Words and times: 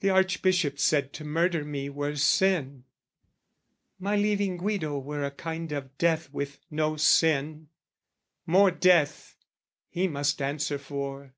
"The 0.00 0.08
Archbishop 0.08 0.78
said 0.78 1.12
to 1.12 1.22
murder 1.22 1.62
me 1.62 1.90
were 1.90 2.16
sin: 2.16 2.84
"My 3.98 4.16
leaving 4.16 4.56
Guido 4.56 4.98
were 4.98 5.22
a 5.22 5.30
kind 5.30 5.70
of 5.70 5.98
death 5.98 6.32
"With 6.32 6.60
no 6.70 6.96
sin, 6.96 7.68
more 8.46 8.70
death, 8.70 9.36
he 9.90 10.08
must 10.08 10.40
answer 10.40 10.78
for. 10.78 11.34